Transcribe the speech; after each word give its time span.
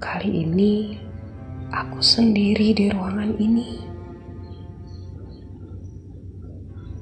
Kali 0.00 0.48
ini 0.48 0.96
aku 1.68 2.00
sendiri 2.00 2.72
di 2.72 2.88
ruangan 2.88 3.36
ini. 3.36 3.84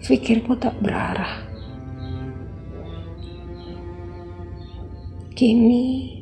Pikirku 0.03 0.59
tak 0.59 0.75
berarah. 0.83 1.47
Kini 5.31 6.19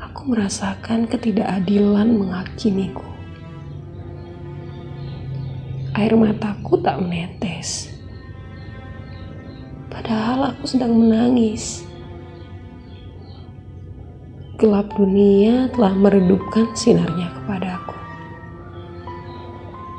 aku 0.00 0.32
merasakan 0.32 1.04
ketidakadilan 1.12 2.16
menghakimiku. 2.16 3.04
Air 5.92 6.16
mataku 6.16 6.80
tak 6.80 7.04
menetes. 7.04 7.92
Padahal 9.92 10.56
aku 10.56 10.64
sedang 10.64 10.96
menangis. 10.96 11.84
Gelap 14.64 14.96
dunia 14.96 15.68
telah 15.76 15.92
meredupkan 15.92 16.72
sinarnya 16.72 17.28
kepadaku. 17.36 18.00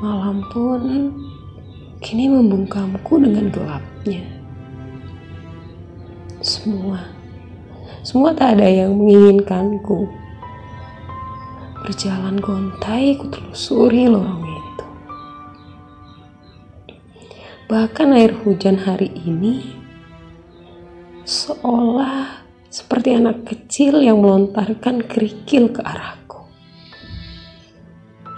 Malam 0.02 0.42
pun 0.50 1.14
kini 2.02 2.26
membungkamku 2.26 3.14
dengan 3.22 3.46
gelapnya. 3.54 4.26
Semua, 6.42 6.98
semua 8.02 8.34
tak 8.34 8.58
ada 8.58 8.66
yang 8.66 8.98
menginginkanku. 8.98 10.10
Berjalan 11.86 12.42
gontai 12.42 13.14
ku 13.14 13.30
telusuri 13.30 14.10
lorong 14.10 14.50
itu. 14.50 14.86
Bahkan 17.70 18.08
air 18.18 18.34
hujan 18.42 18.82
hari 18.82 19.14
ini 19.14 19.78
seolah 21.22 22.45
seperti 22.76 23.16
anak 23.16 23.48
kecil 23.48 24.04
yang 24.04 24.20
melontarkan 24.20 25.00
kerikil 25.08 25.72
ke 25.72 25.80
arahku. 25.80 26.44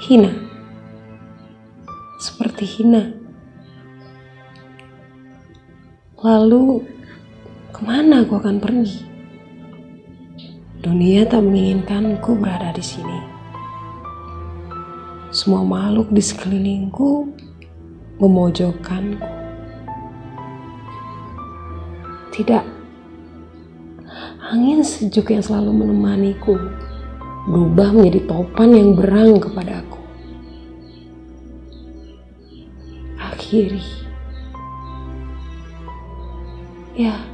Hina, 0.06 0.30
seperti 2.22 2.62
hina. 2.62 3.18
Lalu, 6.22 6.86
ke 7.74 7.82
mana 7.82 8.22
aku 8.22 8.38
akan 8.38 8.62
pergi? 8.62 9.02
Dunia 10.86 11.26
tak 11.26 11.42
menginginkanku 11.42 12.38
berada 12.38 12.70
di 12.70 12.84
sini. 12.86 13.18
Semua 15.34 15.66
makhluk 15.66 16.14
di 16.14 16.22
sekelilingku 16.22 17.26
memojokkanku. 18.22 19.34
Tidak 22.30 22.77
Angin 24.48 24.80
sejuk 24.80 25.28
yang 25.28 25.44
selalu 25.44 25.84
menemaniku 25.84 26.56
berubah 27.52 27.92
menjadi 27.92 28.32
topan 28.32 28.72
yang 28.72 28.96
berang 28.96 29.36
kepadaku. 29.36 30.00
Akhiri. 33.20 33.84
Ya, 36.96 37.28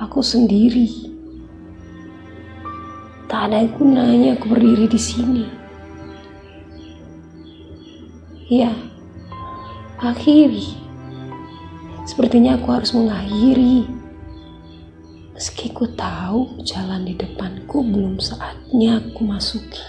aku 0.00 0.24
sendiri. 0.24 1.12
Tak 3.28 3.52
ada 3.52 3.68
gunanya 3.76 4.40
aku 4.40 4.48
berdiri 4.48 4.88
di 4.88 4.96
sini. 4.96 5.44
Ya, 8.48 8.72
akhiri. 10.00 10.72
Sepertinya 12.08 12.56
aku 12.56 12.80
harus 12.80 12.96
mengakhiri 12.96 14.01
Meski 15.32 15.72
ku 15.72 15.88
tahu 15.88 16.60
jalan 16.60 17.08
di 17.08 17.16
depanku 17.16 17.80
belum 17.80 18.20
saatnya 18.20 19.00
aku 19.00 19.24
masuki. 19.24 19.80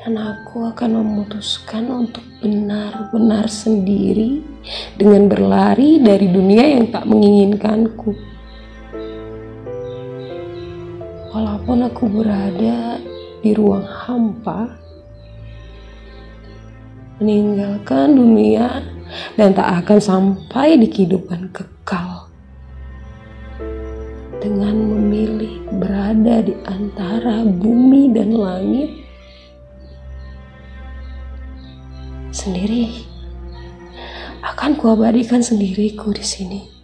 Dan 0.00 0.16
aku 0.16 0.72
akan 0.72 1.04
memutuskan 1.04 1.84
untuk 1.92 2.24
benar-benar 2.40 3.44
sendiri 3.52 4.40
dengan 4.96 5.28
berlari 5.28 6.00
dari 6.00 6.32
dunia 6.32 6.80
yang 6.80 6.88
tak 6.88 7.04
menginginkanku. 7.04 8.16
Walaupun 11.36 11.92
aku 11.92 12.08
berada 12.08 12.96
di 13.44 13.52
ruang 13.52 13.84
hampa, 13.84 14.80
meninggalkan 17.20 18.16
dunia 18.16 18.80
dan 19.38 19.54
tak 19.54 19.84
akan 19.84 19.98
sampai 19.98 20.80
di 20.80 20.86
kehidupan 20.88 21.52
kekal. 21.54 22.28
Dengan 24.40 24.72
memilih 24.72 25.60
berada 25.76 26.40
di 26.40 26.56
antara 26.64 27.44
bumi 27.44 28.08
dan 28.16 28.32
langit 28.32 28.90
sendiri, 32.32 33.04
akan 34.40 34.80
kuabadikan 34.80 35.44
sendiriku 35.44 36.16
di 36.16 36.24
sini. 36.24 36.79